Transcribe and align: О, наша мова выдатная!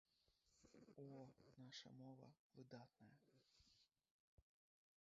О, 0.97 1.27
наша 1.57 1.89
мова 1.91 2.33
выдатная! 2.55 3.17